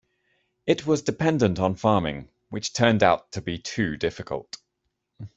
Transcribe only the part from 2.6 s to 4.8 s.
turned out to be too difficult.